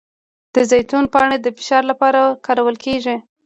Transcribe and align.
د 0.53 0.55
زیتون 0.69 1.03
پاڼې 1.13 1.37
د 1.41 1.47
فشار 1.57 1.83
لپاره 1.91 2.21
کارول 2.45 2.75
کیږي؟ 2.85 3.15